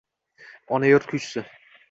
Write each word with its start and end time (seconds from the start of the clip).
«Ona 0.77 0.89
yurt 0.93 1.07
kuychisi» 1.13 1.47